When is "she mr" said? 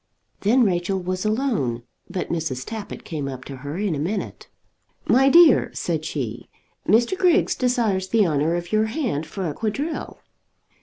6.05-7.15